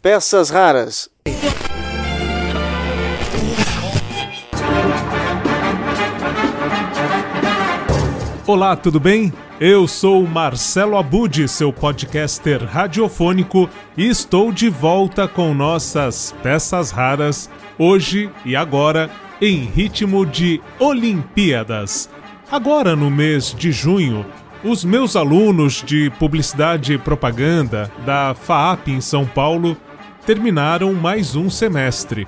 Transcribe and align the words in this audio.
Peças 0.00 0.50
raras. 0.50 1.10
Olá, 8.46 8.76
tudo 8.76 9.00
bem? 9.00 9.32
Eu 9.58 9.88
sou 9.88 10.24
Marcelo 10.24 10.96
Abud, 10.96 11.48
seu 11.48 11.72
podcaster 11.72 12.64
radiofônico, 12.64 13.68
e 13.96 14.06
estou 14.06 14.52
de 14.52 14.68
volta 14.68 15.26
com 15.26 15.52
nossas 15.52 16.32
peças 16.40 16.92
raras, 16.92 17.50
hoje 17.76 18.30
e 18.44 18.54
agora, 18.54 19.10
em 19.40 19.64
ritmo 19.64 20.24
de 20.24 20.60
Olimpíadas. 20.78 22.08
Agora, 22.48 22.94
no 22.94 23.10
mês 23.10 23.52
de 23.52 23.72
junho, 23.72 24.24
os 24.66 24.84
meus 24.84 25.14
alunos 25.14 25.80
de 25.80 26.10
Publicidade 26.18 26.94
e 26.94 26.98
Propaganda 26.98 27.88
da 28.04 28.34
FAAP 28.34 28.88
em 28.88 29.00
São 29.00 29.24
Paulo 29.24 29.76
terminaram 30.26 30.92
mais 30.92 31.36
um 31.36 31.48
semestre. 31.48 32.26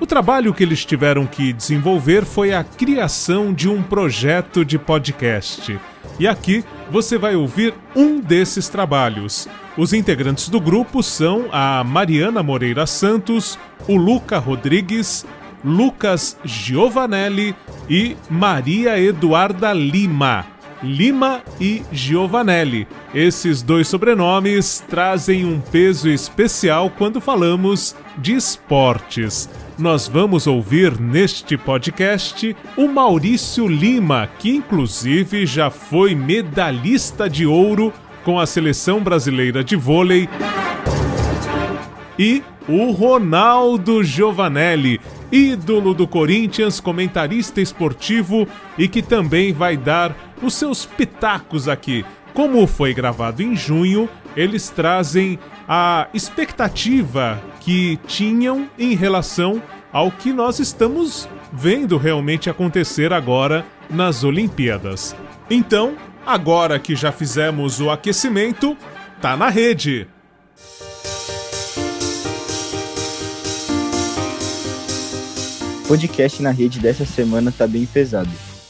O 0.00 0.06
trabalho 0.06 0.52
que 0.52 0.64
eles 0.64 0.84
tiveram 0.84 1.24
que 1.24 1.52
desenvolver 1.52 2.24
foi 2.24 2.52
a 2.52 2.64
criação 2.64 3.54
de 3.54 3.68
um 3.68 3.80
projeto 3.80 4.64
de 4.64 4.76
podcast. 4.76 5.78
E 6.18 6.26
aqui 6.26 6.64
você 6.90 7.16
vai 7.16 7.36
ouvir 7.36 7.72
um 7.94 8.18
desses 8.18 8.68
trabalhos. 8.68 9.46
Os 9.76 9.92
integrantes 9.92 10.48
do 10.48 10.60
grupo 10.60 11.00
são 11.00 11.46
a 11.52 11.84
Mariana 11.84 12.42
Moreira 12.42 12.86
Santos, 12.86 13.56
o 13.86 13.94
Luca 13.94 14.38
Rodrigues, 14.38 15.24
Lucas 15.64 16.36
Giovanelli 16.44 17.54
e 17.88 18.16
Maria 18.28 18.98
Eduarda 18.98 19.72
Lima. 19.72 20.57
Lima 20.82 21.42
e 21.60 21.82
Giovanelli. 21.90 22.86
Esses 23.14 23.62
dois 23.62 23.88
sobrenomes 23.88 24.82
trazem 24.88 25.44
um 25.44 25.60
peso 25.60 26.08
especial 26.08 26.90
quando 26.90 27.20
falamos 27.20 27.96
de 28.16 28.34
esportes. 28.34 29.48
Nós 29.78 30.08
vamos 30.08 30.46
ouvir 30.46 31.00
neste 31.00 31.56
podcast 31.56 32.56
o 32.76 32.88
Maurício 32.88 33.66
Lima, 33.66 34.28
que 34.38 34.50
inclusive 34.50 35.46
já 35.46 35.70
foi 35.70 36.14
medalhista 36.14 37.28
de 37.28 37.46
ouro 37.46 37.92
com 38.24 38.38
a 38.38 38.46
seleção 38.46 39.00
brasileira 39.00 39.64
de 39.64 39.76
vôlei, 39.76 40.28
e 42.18 42.42
o 42.68 42.90
Ronaldo 42.90 44.02
Giovanelli, 44.02 45.00
ídolo 45.30 45.94
do 45.94 46.06
Corinthians, 46.06 46.80
comentarista 46.80 47.60
esportivo 47.60 48.46
e 48.76 48.88
que 48.88 49.00
também 49.00 49.52
vai 49.52 49.76
dar 49.76 50.27
os 50.42 50.54
seus 50.54 50.86
pitacos 50.86 51.68
aqui. 51.68 52.04
Como 52.34 52.66
foi 52.66 52.94
gravado 52.94 53.42
em 53.42 53.56
junho, 53.56 54.08
eles 54.36 54.68
trazem 54.68 55.38
a 55.68 56.08
expectativa 56.14 57.42
que 57.60 57.98
tinham 58.06 58.68
em 58.78 58.94
relação 58.94 59.62
ao 59.92 60.10
que 60.10 60.32
nós 60.32 60.58
estamos 60.58 61.28
vendo 61.52 61.96
realmente 61.96 62.48
acontecer 62.48 63.12
agora 63.12 63.64
nas 63.90 64.22
Olimpíadas. 64.22 65.16
Então, 65.50 65.96
agora 66.26 66.78
que 66.78 66.94
já 66.94 67.10
fizemos 67.10 67.80
o 67.80 67.90
aquecimento, 67.90 68.76
tá 69.20 69.36
na 69.36 69.48
rede. 69.48 70.06
podcast 75.88 76.42
na 76.42 76.50
rede 76.50 76.78
dessa 76.80 77.06
semana 77.06 77.50
tá 77.50 77.66
bem 77.66 77.86
pesado. 77.86 78.28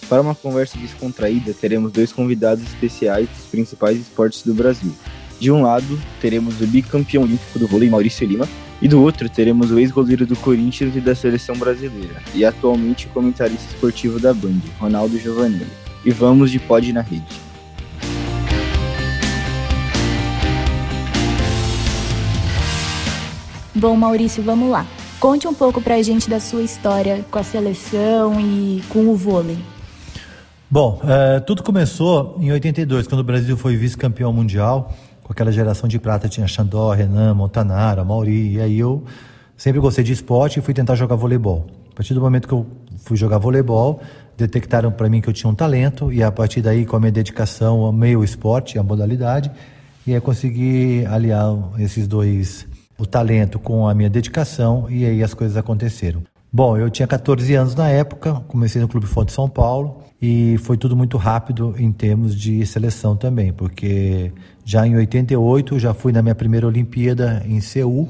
Para 0.09 0.23
uma 0.23 0.35
conversa 0.35 0.79
descontraída, 0.79 1.53
teremos 1.53 1.93
dois 1.93 2.13
convidados 2.13 2.65
especiais 2.65 3.29
dos 3.29 3.45
principais 3.45 3.99
esportes 3.99 4.43
do 4.43 4.55
Brasil. 4.55 4.91
De 5.39 5.53
um 5.53 5.63
lado, 5.63 6.01
teremos 6.21 6.61
o 6.63 6.67
bicampeão 6.67 7.25
olímpico 7.25 7.59
do 7.59 7.69
vôlei 7.69 7.91
Maurício 7.91 8.27
Lima, 8.27 8.49
e 8.81 8.89
do 8.89 9.03
outro, 9.03 9.29
teremos 9.29 9.71
o 9.71 9.79
ex-goleiro 9.79 10.25
do 10.25 10.37
Corinthians 10.37 10.97
e 10.97 11.01
da 11.01 11.15
seleção 11.15 11.57
brasileira, 11.57 12.23
e 12.35 12.45
atualmente 12.45 13.07
comentarista 13.09 13.67
esportivo 13.75 14.19
da 14.19 14.33
Band, 14.33 14.61
Ronaldo 14.79 15.19
Giovanelli. 15.19 15.67
E 16.05 16.11
vamos 16.11 16.51
de 16.51 16.59
pod 16.59 16.91
na 16.93 17.03
rede. 17.03 17.27
Bom, 23.75 23.95
Maurício, 23.95 24.43
vamos 24.43 24.71
lá. 24.71 24.87
Conte 25.21 25.47
um 25.47 25.55
pouco 25.55 25.83
pra 25.83 26.01
gente 26.03 26.31
da 26.31 26.41
sua 26.41 26.63
história 26.63 27.25
com 27.31 27.39
a 27.39 27.43
seleção 27.43 28.41
e 28.41 28.83
com 28.89 29.09
o 29.09 29.15
vôlei. 29.15 29.59
Bom, 30.71 31.01
é, 31.03 31.41
tudo 31.41 31.63
começou 31.63 32.37
em 32.39 32.53
82, 32.53 33.07
quando 33.07 33.23
o 33.23 33.25
Brasil 33.25 33.57
foi 33.57 33.75
vice-campeão 33.75 34.31
mundial, 34.35 34.93
com 35.23 35.33
aquela 35.33 35.51
geração 35.51 35.89
de 35.89 35.99
prata, 35.99 36.29
tinha 36.29 36.47
Xandó, 36.47 36.93
Renan, 36.93 37.33
Montanara, 37.33 38.05
Mauri, 38.05 38.53
e 38.53 38.61
aí 38.61 38.79
eu 38.79 39.03
sempre 39.57 39.81
gostei 39.81 40.05
de 40.05 40.13
esporte 40.13 40.59
e 40.59 40.63
fui 40.63 40.75
tentar 40.75 40.95
jogar 40.95 41.17
voleibol. 41.17 41.67
A 41.91 41.95
partir 41.95 42.13
do 42.13 42.21
momento 42.21 42.47
que 42.47 42.53
eu 42.53 42.67
fui 42.99 43.17
jogar 43.17 43.39
voleibol, 43.39 44.03
detectaram 44.37 44.93
para 44.93 45.09
mim 45.09 45.23
que 45.23 45.29
eu 45.31 45.33
tinha 45.33 45.51
um 45.51 45.55
talento, 45.55 46.13
e 46.13 46.23
a 46.23 46.31
partir 46.31 46.61
daí, 46.61 46.85
com 46.85 46.97
a 46.97 47.01
minha 47.01 47.13
dedicação, 47.13 47.87
amei 47.87 48.15
o 48.15 48.23
esporte, 48.23 48.79
a 48.79 48.83
modalidade, 48.83 49.51
e 50.07 50.15
aí 50.15 50.21
consegui 50.21 51.07
aliar 51.07 51.57
esses 51.79 52.07
dois 52.07 52.67
o 52.99 53.07
talento 53.07 53.59
com 53.59 53.89
a 53.89 53.95
minha 53.95 54.11
dedicação 54.11 54.87
e 54.91 55.07
aí 55.07 55.23
as 55.23 55.33
coisas 55.33 55.57
aconteceram. 55.57 56.23
Bom, 56.51 56.79
eu 56.79 56.89
tinha 56.89 57.07
14 57.07 57.55
anos 57.55 57.75
na 57.75 57.89
época, 57.89 58.43
comecei 58.49 58.81
no 58.81 58.89
Clube 58.89 59.07
Fonte 59.07 59.33
São 59.33 59.51
Paulo 59.51 60.03
e 60.21 60.57
foi 60.59 60.79
tudo 60.79 60.97
muito 60.97 61.19
rápido 61.19 61.75
em 61.79 61.93
termos 61.93 62.35
de 62.35 62.65
seleção 62.65 63.15
também, 63.15 63.53
porque 63.53 64.33
já 64.65 64.87
em 64.87 64.97
88 64.97 65.79
já 65.79 65.93
fui 65.93 66.11
na 66.11 66.23
minha 66.23 66.35
primeira 66.35 66.67
Olimpíada 66.67 67.43
em 67.47 67.61
Seul, 67.61 68.09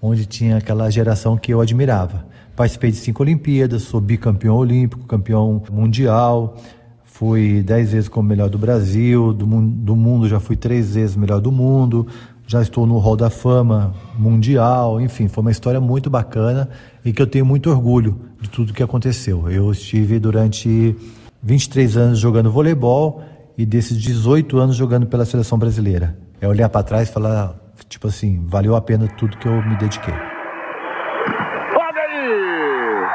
onde 0.00 0.26
tinha 0.26 0.58
aquela 0.58 0.88
geração 0.90 1.36
que 1.36 1.52
eu 1.52 1.60
admirava. 1.60 2.24
Participei 2.54 2.92
de 2.92 2.98
cinco 2.98 3.24
Olimpíadas, 3.24 3.82
sou 3.82 4.00
bicampeão 4.00 4.54
olímpico, 4.54 5.04
campeão 5.04 5.60
mundial, 5.68 6.56
fui 7.04 7.64
dez 7.64 7.90
vezes 7.90 8.08
como 8.08 8.28
melhor 8.28 8.48
do 8.48 8.58
Brasil, 8.58 9.32
do, 9.32 9.44
do 9.44 9.96
mundo 9.96 10.28
já 10.28 10.38
fui 10.38 10.54
três 10.54 10.94
vezes 10.94 11.16
melhor 11.16 11.40
do 11.40 11.50
mundo, 11.50 12.06
já 12.52 12.60
estou 12.60 12.86
no 12.86 12.98
Hall 12.98 13.16
da 13.16 13.30
Fama 13.30 13.94
Mundial, 14.18 15.00
enfim, 15.00 15.26
foi 15.26 15.40
uma 15.40 15.50
história 15.50 15.80
muito 15.80 16.10
bacana 16.10 16.68
e 17.02 17.10
que 17.10 17.22
eu 17.22 17.26
tenho 17.26 17.46
muito 17.46 17.70
orgulho 17.70 18.20
de 18.42 18.50
tudo 18.50 18.74
que 18.74 18.82
aconteceu. 18.82 19.50
Eu 19.50 19.72
estive 19.72 20.18
durante 20.18 20.94
23 21.42 21.96
anos 21.96 22.18
jogando 22.18 22.52
voleibol 22.52 23.22
e 23.56 23.64
desses 23.64 23.96
18 23.96 24.58
anos 24.58 24.76
jogando 24.76 25.06
pela 25.06 25.24
seleção 25.24 25.58
brasileira. 25.58 26.14
É 26.42 26.46
olhar 26.46 26.68
para 26.68 26.82
trás 26.82 27.08
e 27.08 27.12
falar, 27.12 27.54
tipo 27.88 28.08
assim, 28.08 28.44
valeu 28.46 28.76
a 28.76 28.82
pena 28.82 29.08
tudo 29.16 29.34
que 29.38 29.48
eu 29.48 29.62
me 29.62 29.74
dediquei. 29.76 30.12
Olha 30.12 32.02
aí! 32.02 33.06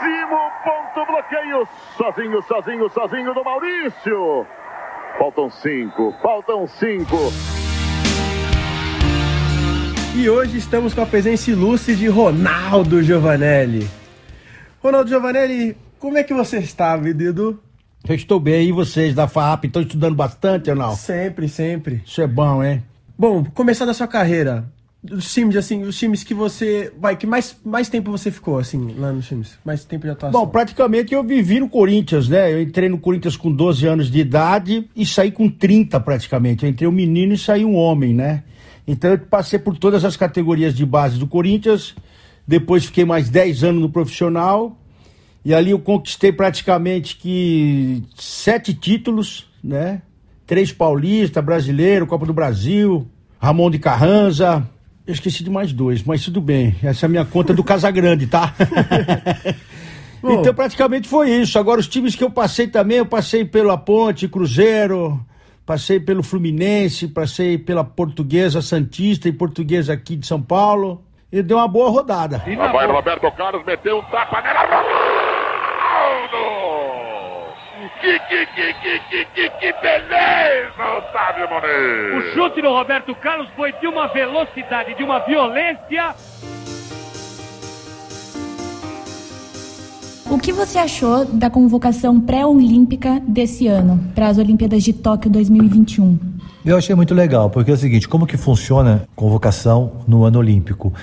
Décimo 0.00 0.38
ponto 0.64 1.06
bloqueio, 1.06 1.68
sozinho, 1.98 2.42
sozinho, 2.44 2.88
sozinho 2.88 3.34
do 3.34 3.44
Maurício. 3.44 4.46
Faltam 5.18 5.50
cinco, 5.50 6.14
faltam 6.22 6.66
cinco. 6.66 7.16
E 10.16 10.28
hoje 10.28 10.58
estamos 10.58 10.94
com 10.94 11.02
a 11.02 11.06
presença 11.06 11.50
ilustre 11.50 11.94
de 11.94 12.08
Ronaldo 12.08 13.02
Giovanelli. 13.02 13.88
Ronaldo 14.82 15.08
Giovanelli, 15.08 15.76
como 15.98 16.18
é 16.18 16.24
que 16.24 16.34
você 16.34 16.58
está, 16.58 16.96
Edu? 16.96 17.60
Eu 18.08 18.14
estou 18.14 18.40
bem, 18.40 18.68
e 18.68 18.72
vocês 18.72 19.14
da 19.14 19.28
FAP 19.28 19.66
estão 19.66 19.82
estudando 19.82 20.16
bastante 20.16 20.70
ou 20.70 20.76
não? 20.76 20.96
Sempre, 20.96 21.48
sempre. 21.48 22.02
Isso 22.04 22.20
é 22.20 22.26
bom, 22.26 22.62
hein? 22.62 22.82
Bom, 23.16 23.44
começando 23.44 23.90
a 23.90 23.94
sua 23.94 24.08
carreira, 24.08 24.64
os 25.10 25.32
times, 25.32 25.56
assim, 25.56 25.82
os 25.82 25.98
times 25.98 26.22
que 26.22 26.32
você. 26.32 26.92
Vai, 26.96 27.16
que 27.16 27.26
mais, 27.26 27.56
mais 27.64 27.88
tempo 27.88 28.10
você 28.10 28.30
ficou, 28.30 28.58
assim, 28.58 28.94
lá 28.96 29.12
nos 29.12 29.26
times? 29.26 29.58
Mais 29.64 29.84
tempo 29.84 30.06
de 30.06 30.12
atuação? 30.12 30.40
Bom, 30.40 30.46
praticamente 30.46 31.12
eu 31.12 31.24
vivi 31.24 31.58
no 31.58 31.68
Corinthians, 31.68 32.28
né? 32.28 32.52
Eu 32.52 32.62
entrei 32.62 32.88
no 32.88 32.98
Corinthians 32.98 33.36
com 33.36 33.50
12 33.50 33.86
anos 33.86 34.10
de 34.10 34.20
idade 34.20 34.88
e 34.94 35.04
saí 35.04 35.32
com 35.32 35.48
30 35.48 35.98
praticamente. 36.00 36.64
Eu 36.64 36.70
entrei 36.70 36.88
um 36.88 36.92
menino 36.92 37.34
e 37.34 37.38
saí 37.38 37.64
um 37.64 37.74
homem, 37.74 38.14
né? 38.14 38.44
Então 38.86 39.10
eu 39.10 39.18
passei 39.18 39.58
por 39.58 39.76
todas 39.76 40.04
as 40.04 40.16
categorias 40.16 40.74
de 40.74 40.86
base 40.86 41.18
do 41.18 41.26
Corinthians. 41.26 41.96
Depois 42.46 42.84
fiquei 42.84 43.04
mais 43.04 43.28
10 43.28 43.64
anos 43.64 43.82
no 43.82 43.90
profissional. 43.90 44.78
E 45.44 45.52
ali 45.52 45.72
eu 45.72 45.80
conquistei 45.80 46.30
praticamente 46.30 47.16
que 47.16 48.04
sete 48.14 48.72
títulos, 48.72 49.50
né? 49.62 50.02
Três 50.46 50.72
paulistas, 50.72 51.44
brasileiro, 51.44 52.06
Copa 52.06 52.24
do 52.24 52.32
Brasil, 52.32 53.08
Ramon 53.40 53.68
de 53.68 53.80
Carranza, 53.80 54.68
eu 55.06 55.12
esqueci 55.12 55.42
de 55.42 55.50
mais 55.50 55.72
dois, 55.72 56.02
mas 56.02 56.24
tudo 56.24 56.40
bem. 56.40 56.76
Essa 56.82 57.04
é 57.04 57.08
a 57.08 57.10
minha 57.10 57.24
conta 57.24 57.52
do 57.52 57.64
Casagrande, 57.64 58.26
tá? 58.26 58.54
então 60.22 60.54
praticamente 60.54 61.08
foi 61.08 61.30
isso. 61.30 61.58
Agora 61.58 61.80
os 61.80 61.88
times 61.88 62.14
que 62.14 62.22
eu 62.22 62.30
passei 62.30 62.68
também, 62.68 62.98
eu 62.98 63.06
passei 63.06 63.44
pela 63.44 63.76
Ponte, 63.76 64.28
Cruzeiro, 64.28 65.20
passei 65.66 65.98
pelo 65.98 66.22
Fluminense, 66.22 67.08
passei 67.08 67.58
pela 67.58 67.82
Portuguesa 67.82 68.62
Santista 68.62 69.28
e 69.28 69.32
Portuguesa 69.32 69.92
aqui 69.92 70.16
de 70.16 70.26
São 70.26 70.40
Paulo. 70.40 71.02
E 71.32 71.42
deu 71.42 71.56
uma 71.56 71.66
boa 71.66 71.88
rodada. 71.88 72.42
Lá 72.46 72.72
vai 72.72 72.86
Roberto 72.86 73.30
Carlos, 73.32 73.64
meteu 73.64 73.98
um 73.98 74.02
tapa 74.02 74.42
nela. 74.42 75.01
Que, 77.82 77.88
que, 77.88 78.46
que, 78.46 78.74
que, 78.74 78.98
que, 79.10 79.24
que, 79.34 79.50
que 79.50 79.72
beleza, 79.82 80.98
Otávio 80.98 81.48
Monet! 81.48 82.16
O 82.16 82.32
chute 82.32 82.62
do 82.62 82.68
Roberto 82.68 83.12
Carlos 83.16 83.48
foi 83.56 83.72
de 83.72 83.88
uma 83.88 84.06
velocidade, 84.06 84.94
de 84.94 85.02
uma 85.02 85.18
violência. 85.18 86.14
O 90.30 90.38
que 90.38 90.52
você 90.52 90.78
achou 90.78 91.24
da 91.24 91.50
convocação 91.50 92.20
pré-olímpica 92.20 93.20
desse 93.26 93.66
ano 93.66 93.98
para 94.14 94.28
as 94.28 94.38
Olimpíadas 94.38 94.84
de 94.84 94.92
Tóquio 94.92 95.28
2021? 95.28 96.18
Eu 96.64 96.76
achei 96.76 96.94
muito 96.94 97.12
legal, 97.12 97.50
porque 97.50 97.72
é 97.72 97.74
o 97.74 97.76
seguinte, 97.76 98.08
como 98.08 98.28
que 98.28 98.36
funciona 98.36 99.08
convocação 99.16 100.04
no 100.06 100.22
ano 100.22 100.38
olímpico? 100.38 100.94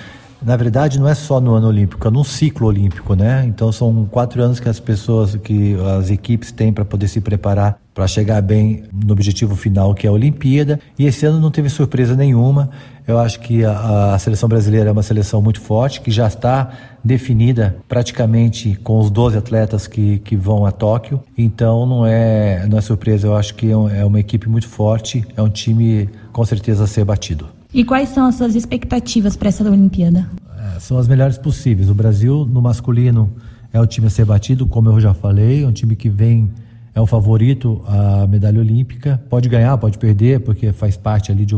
Na 0.42 0.56
verdade, 0.56 0.98
não 0.98 1.06
é 1.06 1.14
só 1.14 1.38
no 1.40 1.54
ano 1.54 1.68
olímpico, 1.68 2.08
é 2.08 2.10
num 2.10 2.24
ciclo 2.24 2.66
olímpico, 2.66 3.14
né? 3.14 3.44
Então 3.46 3.70
são 3.70 4.06
quatro 4.10 4.42
anos 4.42 4.58
que 4.58 4.68
as 4.68 4.80
pessoas, 4.80 5.36
que 5.36 5.76
as 5.98 6.10
equipes 6.10 6.50
têm 6.50 6.72
para 6.72 6.84
poder 6.84 7.08
se 7.08 7.20
preparar 7.20 7.78
para 7.92 8.06
chegar 8.06 8.40
bem 8.40 8.84
no 8.92 9.12
objetivo 9.12 9.54
final, 9.54 9.94
que 9.94 10.06
é 10.06 10.10
a 10.10 10.12
Olimpíada. 10.12 10.80
E 10.98 11.04
esse 11.04 11.26
ano 11.26 11.38
não 11.38 11.50
teve 11.50 11.68
surpresa 11.68 12.14
nenhuma. 12.16 12.70
Eu 13.06 13.18
acho 13.18 13.40
que 13.40 13.62
a, 13.64 14.14
a 14.14 14.18
seleção 14.18 14.48
brasileira 14.48 14.88
é 14.88 14.92
uma 14.92 15.02
seleção 15.02 15.42
muito 15.42 15.60
forte, 15.60 16.00
que 16.00 16.10
já 16.10 16.26
está 16.26 16.70
definida 17.04 17.76
praticamente 17.86 18.76
com 18.76 18.98
os 18.98 19.10
12 19.10 19.36
atletas 19.36 19.86
que, 19.86 20.20
que 20.20 20.36
vão 20.36 20.64
a 20.64 20.70
Tóquio. 20.70 21.22
Então 21.36 21.84
não 21.84 22.06
é, 22.06 22.66
não 22.66 22.78
é 22.78 22.80
surpresa, 22.80 23.26
eu 23.26 23.36
acho 23.36 23.54
que 23.54 23.66
é, 23.66 24.00
é 24.00 24.04
uma 24.04 24.20
equipe 24.20 24.48
muito 24.48 24.68
forte, 24.68 25.22
é 25.36 25.42
um 25.42 25.50
time 25.50 26.08
com 26.32 26.44
certeza 26.46 26.84
a 26.84 26.86
ser 26.86 27.04
batido. 27.04 27.59
E 27.72 27.84
quais 27.84 28.08
são 28.08 28.26
as 28.26 28.34
suas 28.34 28.56
expectativas 28.56 29.36
para 29.36 29.48
essa 29.48 29.62
Olimpíada? 29.62 30.28
É, 30.58 30.80
são 30.80 30.98
as 30.98 31.06
melhores 31.06 31.38
possíveis. 31.38 31.88
O 31.88 31.94
Brasil, 31.94 32.44
no 32.44 32.60
masculino, 32.60 33.32
é 33.72 33.80
o 33.80 33.86
time 33.86 34.08
a 34.08 34.10
ser 34.10 34.24
batido, 34.24 34.66
como 34.66 34.88
eu 34.88 35.00
já 35.00 35.14
falei, 35.14 35.62
é 35.62 35.66
um 35.66 35.72
time 35.72 35.94
que 35.94 36.08
vem, 36.08 36.50
é 36.92 37.00
o 37.00 37.06
favorito 37.06 37.80
à 37.86 38.26
medalha 38.26 38.58
olímpica. 38.58 39.22
Pode 39.30 39.48
ganhar, 39.48 39.78
pode 39.78 39.98
perder, 39.98 40.40
porque 40.40 40.72
faz 40.72 40.96
parte 40.96 41.30
ali 41.30 41.46
de, 41.46 41.56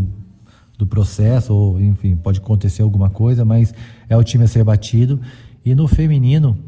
do 0.76 0.86
processo, 0.86 1.54
ou 1.54 1.80
enfim, 1.80 2.14
pode 2.14 2.40
acontecer 2.40 2.82
alguma 2.82 3.08
coisa, 3.08 3.42
mas 3.42 3.72
é 4.06 4.16
o 4.16 4.22
time 4.22 4.44
a 4.44 4.48
ser 4.48 4.62
batido. 4.64 5.18
E 5.64 5.74
no 5.74 5.88
feminino, 5.88 6.58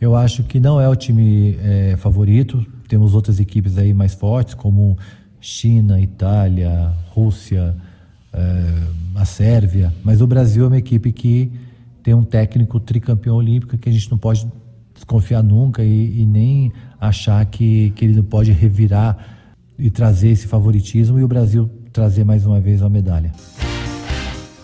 eu 0.00 0.14
acho 0.14 0.44
que 0.44 0.60
não 0.60 0.80
é 0.80 0.88
o 0.88 0.94
time 0.94 1.58
é, 1.60 1.96
favorito. 1.96 2.64
Temos 2.86 3.12
outras 3.12 3.40
equipes 3.40 3.76
aí 3.76 3.92
mais 3.92 4.14
fortes, 4.14 4.54
como 4.54 4.96
China, 5.40 6.00
Itália, 6.00 6.92
Rússia 7.10 7.74
uh, 8.34 8.83
a 9.24 9.26
Sérvia, 9.26 9.90
mas 10.04 10.20
o 10.20 10.26
Brasil 10.26 10.64
é 10.64 10.68
uma 10.68 10.76
equipe 10.76 11.10
que 11.10 11.50
tem 12.02 12.12
um 12.12 12.22
técnico 12.22 12.78
tricampeão 12.78 13.36
olímpico 13.36 13.78
que 13.78 13.88
a 13.88 13.92
gente 13.92 14.10
não 14.10 14.18
pode 14.18 14.46
desconfiar 14.92 15.42
nunca 15.42 15.82
e, 15.82 16.20
e 16.20 16.26
nem 16.26 16.70
achar 17.00 17.44
que, 17.46 17.90
que 17.96 18.04
ele 18.04 18.16
não 18.16 18.22
pode 18.22 18.52
revirar 18.52 19.16
e 19.78 19.90
trazer 19.90 20.28
esse 20.28 20.46
favoritismo 20.46 21.18
e 21.18 21.24
o 21.24 21.28
Brasil 21.28 21.70
trazer 21.90 22.22
mais 22.22 22.44
uma 22.44 22.60
vez 22.60 22.82
a 22.82 22.88
medalha. 22.90 23.32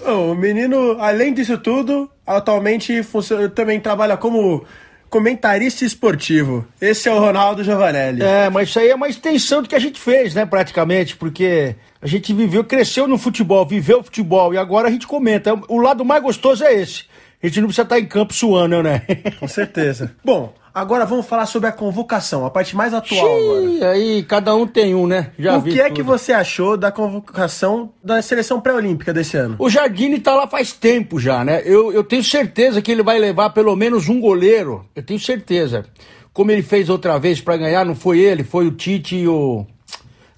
O 0.06 0.34
menino, 0.34 1.00
além 1.00 1.32
disso 1.32 1.56
tudo, 1.56 2.10
atualmente 2.26 3.02
funciona, 3.02 3.48
também 3.48 3.80
trabalha 3.80 4.16
como 4.18 4.62
comentarista 5.10 5.84
esportivo. 5.84 6.64
Esse 6.80 7.08
é 7.08 7.12
o 7.12 7.18
Ronaldo 7.18 7.64
Giovanelli. 7.64 8.22
É, 8.22 8.48
mas 8.48 8.68
isso 8.68 8.78
aí 8.78 8.88
é 8.88 8.94
uma 8.94 9.08
extensão 9.08 9.60
do 9.60 9.68
que 9.68 9.74
a 9.74 9.80
gente 9.80 10.00
fez, 10.00 10.34
né, 10.34 10.46
praticamente, 10.46 11.16
porque 11.16 11.74
a 12.00 12.06
gente 12.06 12.32
viveu, 12.32 12.64
cresceu 12.64 13.08
no 13.08 13.18
futebol, 13.18 13.66
viveu 13.66 13.98
o 13.98 14.04
futebol 14.04 14.54
e 14.54 14.56
agora 14.56 14.88
a 14.88 14.90
gente 14.90 15.06
comenta. 15.06 15.52
O 15.68 15.78
lado 15.78 16.04
mais 16.04 16.22
gostoso 16.22 16.64
é 16.64 16.72
esse. 16.72 17.04
A 17.42 17.46
gente 17.46 17.60
não 17.60 17.68
precisa 17.68 17.82
estar 17.82 17.98
em 17.98 18.06
campo 18.06 18.32
suando, 18.32 18.82
né? 18.82 19.02
Com 19.40 19.48
certeza. 19.48 20.14
Bom, 20.24 20.54
agora 20.74 21.04
vamos 21.04 21.26
falar 21.26 21.46
sobre 21.46 21.68
a 21.68 21.72
convocação, 21.72 22.44
a 22.46 22.50
parte 22.50 22.76
mais 22.76 22.94
atual 22.94 23.38
Xiii, 23.38 23.76
agora. 23.76 23.92
aí 23.92 24.22
cada 24.22 24.54
um 24.54 24.66
tem 24.66 24.94
um, 24.94 25.06
né? 25.06 25.32
Já 25.38 25.58
o 25.58 25.62
que 25.62 25.80
é 25.80 25.84
tudo. 25.84 25.96
que 25.96 26.02
você 26.02 26.32
achou 26.32 26.76
da 26.76 26.92
convocação 26.92 27.92
da 28.02 28.20
seleção 28.22 28.60
pré-olímpica 28.60 29.12
desse 29.12 29.36
ano? 29.36 29.56
O 29.58 29.68
Jardine 29.68 30.18
tá 30.18 30.34
lá 30.34 30.46
faz 30.46 30.72
tempo 30.72 31.18
já, 31.18 31.44
né? 31.44 31.62
Eu, 31.64 31.92
eu 31.92 32.04
tenho 32.04 32.24
certeza 32.24 32.80
que 32.80 32.90
ele 32.90 33.02
vai 33.02 33.18
levar 33.18 33.50
pelo 33.50 33.74
menos 33.76 34.08
um 34.08 34.20
goleiro. 34.20 34.84
Eu 34.94 35.02
tenho 35.02 35.18
certeza. 35.18 35.84
Como 36.32 36.50
ele 36.50 36.62
fez 36.62 36.88
outra 36.88 37.18
vez 37.18 37.40
para 37.40 37.56
ganhar, 37.56 37.84
não 37.84 37.94
foi 37.94 38.20
ele, 38.20 38.44
foi 38.44 38.66
o 38.66 38.70
Tite 38.70 39.16
e 39.16 39.28
o 39.28 39.66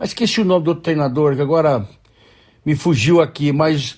ah, 0.03 0.05
esqueci 0.05 0.41
o 0.41 0.45
nome 0.45 0.65
do 0.65 0.69
outro 0.69 0.83
treinador, 0.83 1.37
que 1.37 1.41
agora 1.41 1.87
me 2.67 2.75
fugiu 2.75 3.21
aqui, 3.21 3.53
mas 3.53 3.97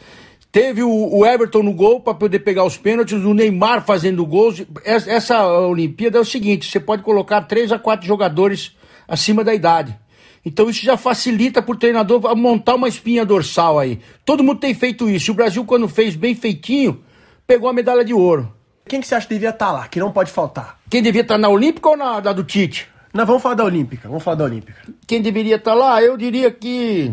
teve 0.55 0.85
o, 0.85 0.89
o 0.89 1.27
Everton 1.27 1.65
no 1.65 1.73
gol 1.73 1.99
para 1.99 2.15
poder 2.15 2.39
pegar 2.39 2.63
os 2.63 2.77
pênaltis, 2.77 3.25
o 3.25 3.35
Neymar 3.35 3.85
fazendo 3.85 4.25
gols. 4.25 4.63
Essa, 4.85 5.11
essa 5.11 5.47
Olimpíada 5.49 6.19
é 6.19 6.21
o 6.21 6.25
seguinte: 6.25 6.71
você 6.71 6.79
pode 6.79 7.03
colocar 7.03 7.41
três 7.43 7.73
a 7.73 7.79
quatro 7.79 8.07
jogadores 8.07 8.77
acima 9.09 9.43
da 9.43 9.53
idade. 9.53 9.99
Então 10.47 10.71
isso 10.71 10.85
já 10.85 10.97
facilita 10.97 11.61
para 11.61 11.75
o 11.75 11.77
treinador 11.77 12.37
montar 12.37 12.77
uma 12.77 12.87
espinha 12.87 13.25
dorsal 13.25 13.81
aí. 13.81 13.99
Todo 14.25 14.45
mundo 14.45 14.61
tem 14.61 14.73
feito 14.75 15.11
isso. 15.11 15.33
O 15.33 15.35
Brasil, 15.35 15.65
quando 15.65 15.89
fez 15.89 16.15
bem 16.15 16.37
feitinho, 16.37 17.03
pegou 17.47 17.69
a 17.69 17.73
medalha 17.73 18.05
de 18.05 18.15
ouro. 18.15 18.55
Quem 18.87 19.01
que 19.01 19.09
você 19.09 19.17
acha 19.17 19.27
que 19.27 19.35
devia 19.35 19.49
estar 19.49 19.67
tá 19.67 19.73
lá, 19.73 19.89
que 19.89 19.99
não 19.99 20.13
pode 20.13 20.31
faltar? 20.31 20.79
Quem 20.89 21.03
devia 21.03 21.23
estar 21.23 21.35
tá 21.35 21.39
na 21.39 21.49
Olímpica 21.49 21.89
ou 21.89 21.97
na 21.97 22.21
da 22.21 22.33
do 22.33 22.45
Tite? 22.45 22.87
Não, 23.13 23.27
vamos 23.27 23.43
falar 23.43 23.57
da 23.57 23.65
Olímpica. 23.65 24.07
Vamos 24.07 24.23
falar 24.23 24.37
da 24.37 24.45
Olímpica. 24.45 24.77
Quem 25.05 25.21
deveria 25.21 25.57
estar 25.57 25.73
tá 25.73 25.77
lá? 25.77 26.01
Eu 26.03 26.17
diria 26.17 26.51
que 26.51 27.13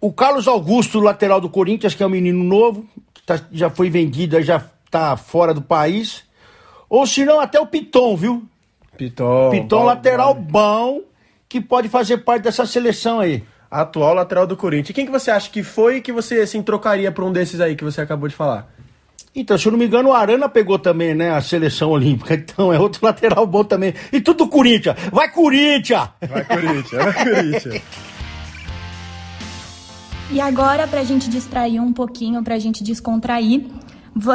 o 0.00 0.12
Carlos 0.12 0.46
Augusto, 0.46 1.00
lateral 1.00 1.40
do 1.40 1.48
Corinthians, 1.48 1.94
que 1.94 2.02
é 2.02 2.06
um 2.06 2.10
menino 2.10 2.42
novo, 2.44 2.86
que 3.12 3.22
tá, 3.22 3.40
já 3.50 3.68
foi 3.68 3.90
vendido, 3.90 4.40
já 4.42 4.62
está 4.84 5.16
fora 5.16 5.52
do 5.52 5.62
país. 5.62 6.24
Ou 6.88 7.06
se 7.06 7.24
não, 7.24 7.40
até 7.40 7.60
o 7.60 7.66
Piton, 7.66 8.16
viu? 8.16 8.46
Piton. 8.96 9.50
Piton, 9.50 9.84
lateral 9.84 10.34
bom. 10.34 10.94
bom, 10.94 11.00
que 11.48 11.60
pode 11.60 11.88
fazer 11.88 12.18
parte 12.18 12.42
dessa 12.42 12.64
seleção 12.64 13.20
aí. 13.20 13.44
Atual 13.70 14.14
lateral 14.14 14.46
do 14.46 14.56
Corinthians. 14.56 14.90
E 14.90 14.92
quem 14.94 15.04
que 15.04 15.12
você 15.12 15.30
acha 15.30 15.50
que 15.50 15.62
foi 15.62 16.00
que 16.00 16.10
você 16.10 16.40
assim, 16.40 16.62
trocaria 16.62 17.12
por 17.12 17.22
um 17.24 17.32
desses 17.32 17.60
aí 17.60 17.76
que 17.76 17.84
você 17.84 18.00
acabou 18.00 18.28
de 18.28 18.34
falar? 18.34 18.72
Então, 19.34 19.58
se 19.58 19.66
eu 19.66 19.72
não 19.72 19.78
me 19.78 19.86
engano, 19.86 20.08
o 20.08 20.12
Arana 20.14 20.48
pegou 20.48 20.78
também, 20.78 21.14
né, 21.14 21.30
a 21.30 21.40
seleção 21.40 21.90
olímpica. 21.90 22.34
Então, 22.48 22.72
é 22.72 22.78
outro 22.78 23.04
lateral 23.04 23.46
bom 23.46 23.62
também. 23.62 23.94
E 24.10 24.20
tudo 24.20 24.48
Corinthians. 24.48 24.96
Vai 25.12 25.30
Corinthians! 25.30 26.08
Vai 26.28 26.44
Corinthians, 26.44 27.04
vai 27.04 27.12
Corinthians. 27.12 27.82
E 30.30 30.42
agora, 30.42 30.86
pra 30.86 31.02
gente 31.04 31.30
distrair 31.30 31.80
um 31.80 31.90
pouquinho, 31.90 32.42
pra 32.42 32.58
gente 32.58 32.84
descontrair, 32.84 33.64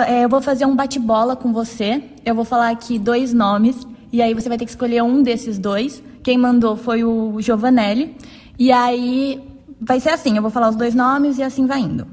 é, 0.08 0.26
eu 0.26 0.30
vou 0.30 0.42
fazer 0.42 0.66
um 0.66 0.76
bate-bola 0.76 1.36
com 1.36 1.54
você. 1.54 2.02
Eu 2.26 2.34
vou 2.34 2.44
falar 2.44 2.72
aqui 2.72 2.98
dois 2.98 3.32
nomes, 3.32 3.88
e 4.12 4.20
aí 4.20 4.34
você 4.34 4.50
vai 4.50 4.58
ter 4.58 4.66
que 4.66 4.72
escolher 4.72 5.04
um 5.04 5.22
desses 5.22 5.60
dois. 5.60 6.02
Quem 6.24 6.36
mandou 6.36 6.76
foi 6.76 7.04
o 7.04 7.40
Giovanelli. 7.40 8.18
E 8.58 8.72
aí 8.72 9.40
vai 9.80 10.00
ser 10.00 10.10
assim, 10.10 10.36
eu 10.36 10.42
vou 10.42 10.50
falar 10.50 10.70
os 10.70 10.76
dois 10.76 10.96
nomes 10.96 11.38
e 11.38 11.44
assim 11.44 11.68
vai 11.68 11.82
indo. 11.82 12.08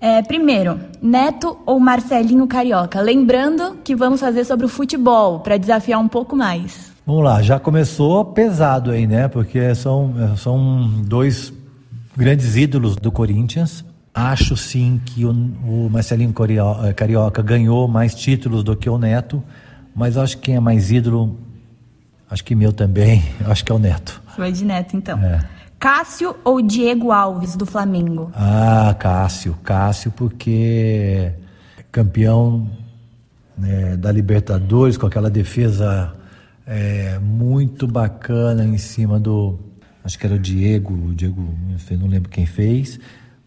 É, 0.00 0.22
primeiro, 0.22 0.78
Neto 1.02 1.56
ou 1.66 1.80
Marcelinho 1.80 2.46
Carioca? 2.46 3.00
Lembrando 3.00 3.78
que 3.82 3.96
vamos 3.96 4.20
fazer 4.20 4.44
sobre 4.44 4.66
o 4.66 4.68
futebol, 4.68 5.40
para 5.40 5.56
desafiar 5.56 5.98
um 5.98 6.06
pouco 6.06 6.36
mais. 6.36 6.92
Vamos 7.04 7.24
lá, 7.24 7.40
já 7.42 7.58
começou 7.58 8.24
pesado 8.24 8.90
aí, 8.90 9.06
né? 9.06 9.26
Porque 9.26 9.74
são, 9.74 10.12
são 10.36 10.88
dois 11.04 11.52
grandes 12.16 12.56
ídolos 12.56 12.96
do 12.96 13.12
Corinthians. 13.12 13.84
Acho 14.14 14.56
sim 14.56 15.00
que 15.04 15.24
o, 15.24 15.30
o 15.30 15.90
Marcelinho 15.90 16.34
eh, 16.84 16.92
Carioca 16.94 17.42
ganhou 17.42 17.86
mais 17.86 18.14
títulos 18.14 18.64
do 18.64 18.74
que 18.74 18.88
o 18.88 18.96
Neto, 18.96 19.42
mas 19.94 20.16
acho 20.16 20.36
que 20.38 20.44
quem 20.44 20.56
é 20.56 20.60
mais 20.60 20.90
ídolo, 20.90 21.38
acho 22.30 22.42
que 22.42 22.54
meu 22.54 22.72
também, 22.72 23.22
acho 23.44 23.64
que 23.64 23.70
é 23.70 23.74
o 23.74 23.78
Neto. 23.78 24.22
Você 24.30 24.40
vai 24.40 24.52
de 24.52 24.64
Neto 24.64 24.96
então. 24.96 25.18
É. 25.22 25.44
Cássio 25.78 26.34
ou 26.42 26.62
Diego 26.62 27.12
Alves 27.12 27.54
do 27.54 27.66
Flamengo? 27.66 28.30
Ah, 28.34 28.96
Cássio. 28.98 29.54
Cássio, 29.62 30.10
porque 30.10 31.32
campeão 31.92 32.68
né, 33.56 33.96
da 33.96 34.10
Libertadores 34.10 34.96
com 34.96 35.06
aquela 35.06 35.30
defesa 35.30 36.14
é, 36.66 37.18
muito 37.18 37.86
bacana 37.86 38.64
em 38.64 38.78
cima 38.78 39.20
do. 39.20 39.58
Acho 40.06 40.20
que 40.20 40.24
era 40.24 40.36
o 40.36 40.38
Diego, 40.38 40.94
o 40.94 41.12
Diego, 41.12 41.44
não 41.98 42.06
lembro 42.06 42.30
quem 42.30 42.46
fez, 42.46 43.00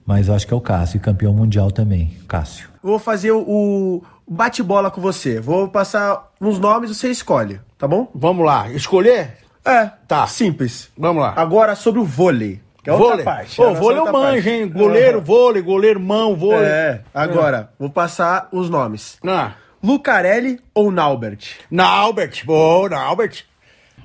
mas 0.06 0.30
acho 0.30 0.46
que 0.46 0.54
é 0.54 0.58
o 0.58 0.60
Cássio, 0.60 0.98
e 0.98 1.00
campeão 1.00 1.32
mundial 1.32 1.72
também, 1.72 2.18
Cássio. 2.28 2.68
Vou 2.84 3.00
fazer 3.00 3.32
o 3.32 4.04
bate-bola 4.28 4.92
com 4.92 5.00
você. 5.00 5.40
Vou 5.40 5.70
passar 5.70 6.34
uns 6.42 6.60
nomes, 6.60 6.90
você 6.90 7.10
escolhe, 7.10 7.62
tá 7.78 7.88
bom? 7.88 8.12
Vamos 8.14 8.46
lá. 8.46 8.70
Escolher? 8.72 9.38
É, 9.64 9.86
tá. 10.06 10.28
Simples. 10.28 10.90
Vamos 10.98 11.24
lá. 11.24 11.34
Agora 11.38 11.76
sobre 11.76 12.02
o 12.02 12.04
vôlei. 12.04 12.60
Que 12.84 12.90
é 12.90 12.94
vôlei. 12.94 13.12
outra 13.12 13.24
parte. 13.24 13.56
Pô, 13.56 13.74
vôlei 13.74 14.00
eu 14.00 14.12
manjo, 14.12 14.50
hein? 14.50 14.68
Goleiro, 14.68 15.22
vôlei, 15.22 15.62
goleiro, 15.62 16.00
mão, 16.02 16.36
vôlei. 16.36 16.68
É, 16.68 17.02
agora, 17.14 17.70
é. 17.72 17.76
vou 17.80 17.90
passar 17.90 18.50
os 18.52 18.70
nomes. 18.70 19.18
Ah. 19.26 19.54
Lucarelli 19.82 20.60
ou 20.74 20.92
Naubert? 20.92 21.56
Naubert, 21.72 22.44
bom, 22.46 22.90
Naubert. 22.90 23.46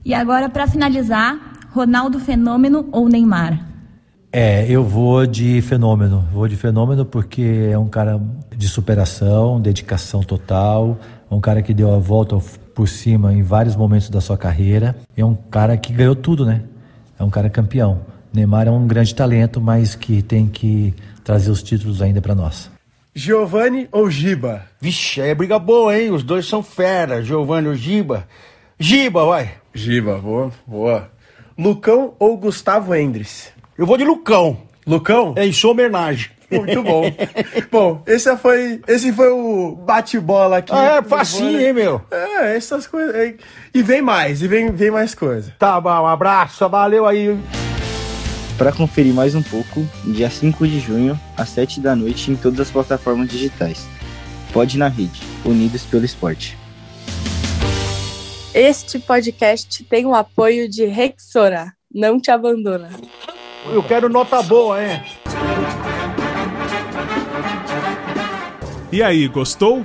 E 0.04 0.12
agora, 0.12 0.50
para 0.50 0.66
finalizar, 0.66 1.53
Ronaldo 1.74 2.20
Fenômeno 2.20 2.88
ou 2.92 3.08
Neymar? 3.08 3.58
É, 4.32 4.64
eu 4.70 4.84
vou 4.84 5.26
de 5.26 5.60
fenômeno. 5.60 6.24
Vou 6.32 6.46
de 6.46 6.54
fenômeno 6.54 7.04
porque 7.04 7.68
é 7.72 7.76
um 7.76 7.88
cara 7.88 8.20
de 8.56 8.68
superação, 8.68 9.60
dedicação 9.60 10.22
total, 10.22 10.96
um 11.28 11.40
cara 11.40 11.62
que 11.62 11.74
deu 11.74 11.92
a 11.92 11.98
volta 11.98 12.38
por 12.76 12.88
cima 12.88 13.34
em 13.34 13.42
vários 13.42 13.74
momentos 13.74 14.08
da 14.08 14.20
sua 14.20 14.38
carreira. 14.38 14.94
É 15.16 15.24
um 15.24 15.34
cara 15.34 15.76
que 15.76 15.92
ganhou 15.92 16.14
tudo, 16.14 16.46
né? 16.46 16.62
É 17.18 17.24
um 17.24 17.30
cara 17.30 17.50
campeão. 17.50 18.02
Neymar 18.32 18.68
é 18.68 18.70
um 18.70 18.86
grande 18.86 19.12
talento, 19.12 19.60
mas 19.60 19.96
que 19.96 20.22
tem 20.22 20.46
que 20.46 20.94
trazer 21.24 21.50
os 21.50 21.60
títulos 21.60 22.00
ainda 22.00 22.22
para 22.22 22.36
nós. 22.36 22.70
Giovanni 23.12 23.88
ou 23.90 24.08
Giba? 24.08 24.62
Vixe, 24.80 25.20
aí 25.20 25.30
é 25.30 25.34
briga 25.34 25.58
boa, 25.58 25.98
hein? 25.98 26.12
Os 26.12 26.22
dois 26.22 26.46
são 26.46 26.62
fera, 26.62 27.20
Giovanni 27.20 27.66
ou 27.66 27.74
Giba. 27.74 28.28
Giba, 28.78 29.24
vai. 29.24 29.54
Giba, 29.74 30.18
boa, 30.18 30.52
boa. 30.64 31.13
Lucão 31.56 32.14
ou 32.18 32.36
Gustavo 32.36 32.92
Endres? 32.94 33.52
Eu 33.78 33.86
vou 33.86 33.96
de 33.96 34.04
Lucão. 34.04 34.58
Lucão? 34.84 35.34
É 35.36 35.46
em 35.46 35.52
sua 35.52 35.70
homenagem. 35.70 36.30
Muito 36.50 36.82
bom. 36.82 37.04
bom, 37.70 38.02
esse 38.06 38.36
foi, 38.36 38.80
esse 38.88 39.12
foi 39.12 39.30
o 39.30 39.76
bate-bola 39.76 40.58
aqui. 40.58 40.72
Ah, 40.72 40.96
é 40.96 41.02
facinho, 41.02 41.60
hein, 41.60 41.72
meu? 41.72 42.02
É, 42.10 42.56
essas 42.56 42.88
coisas. 42.88 43.34
E 43.72 43.82
vem 43.82 44.02
mais, 44.02 44.42
e 44.42 44.48
vem, 44.48 44.72
vem 44.72 44.90
mais 44.90 45.14
coisa. 45.14 45.54
Tá 45.56 45.80
bom, 45.80 45.90
um 45.90 46.06
abraço, 46.06 46.68
valeu 46.68 47.06
aí. 47.06 47.38
Para 48.58 48.72
conferir 48.72 49.14
mais 49.14 49.36
um 49.36 49.42
pouco, 49.42 49.86
dia 50.04 50.30
5 50.30 50.66
de 50.66 50.80
junho, 50.80 51.18
às 51.36 51.50
7 51.50 51.80
da 51.80 51.94
noite, 51.94 52.32
em 52.32 52.36
todas 52.36 52.60
as 52.60 52.70
plataformas 52.70 53.28
digitais. 53.28 53.86
Pode 54.52 54.76
na 54.76 54.88
rede, 54.88 55.22
unidos 55.44 55.84
pelo 55.84 56.04
esporte. 56.04 56.56
Este 58.54 59.00
podcast 59.00 59.82
tem 59.82 60.06
o 60.06 60.14
apoio 60.14 60.68
de 60.68 60.84
Rexora. 60.86 61.72
Não 61.92 62.20
te 62.20 62.30
abandona. 62.30 62.88
Eu 63.66 63.82
quero 63.82 64.08
nota 64.08 64.40
boa, 64.44 64.80
hein? 64.80 65.02
E 68.92 69.02
aí, 69.02 69.26
gostou? 69.26 69.84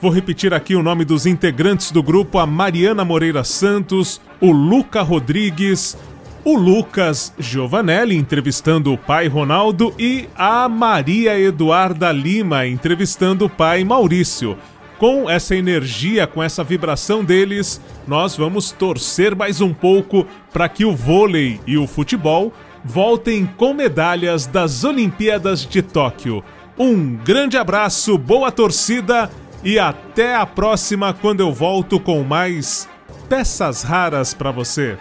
Vou 0.00 0.10
repetir 0.10 0.52
aqui 0.52 0.74
o 0.74 0.82
nome 0.82 1.04
dos 1.04 1.24
integrantes 1.24 1.92
do 1.92 2.02
grupo: 2.02 2.40
a 2.40 2.46
Mariana 2.46 3.04
Moreira 3.04 3.44
Santos, 3.44 4.20
o 4.40 4.50
Luca 4.50 5.02
Rodrigues, 5.02 5.96
o 6.44 6.56
Lucas 6.56 7.32
Giovanelli 7.38 8.16
entrevistando 8.16 8.92
o 8.92 8.98
pai 8.98 9.28
Ronaldo 9.28 9.94
e 9.96 10.28
a 10.34 10.68
Maria 10.68 11.38
Eduarda 11.38 12.10
Lima 12.10 12.66
entrevistando 12.66 13.44
o 13.44 13.48
pai 13.48 13.84
Maurício. 13.84 14.58
Com 15.00 15.30
essa 15.30 15.56
energia, 15.56 16.26
com 16.26 16.42
essa 16.42 16.62
vibração 16.62 17.24
deles, 17.24 17.80
nós 18.06 18.36
vamos 18.36 18.70
torcer 18.70 19.34
mais 19.34 19.62
um 19.62 19.72
pouco 19.72 20.26
para 20.52 20.68
que 20.68 20.84
o 20.84 20.94
vôlei 20.94 21.58
e 21.66 21.78
o 21.78 21.86
futebol 21.86 22.52
voltem 22.84 23.46
com 23.46 23.72
medalhas 23.72 24.44
das 24.44 24.84
Olimpíadas 24.84 25.64
de 25.64 25.80
Tóquio. 25.80 26.44
Um 26.78 27.16
grande 27.16 27.56
abraço, 27.56 28.18
boa 28.18 28.52
torcida 28.52 29.30
e 29.64 29.78
até 29.78 30.36
a 30.36 30.44
próxima 30.44 31.14
quando 31.14 31.40
eu 31.40 31.50
volto 31.50 31.98
com 31.98 32.22
mais 32.22 32.86
peças 33.26 33.82
raras 33.82 34.34
para 34.34 34.50
você. 34.50 34.98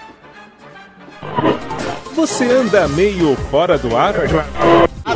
Você 2.16 2.46
anda 2.46 2.88
meio 2.88 3.36
fora 3.52 3.78
do 3.78 3.98
ar? 3.98 4.14